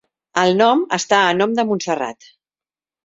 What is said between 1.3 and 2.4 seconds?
nom de Montserrat.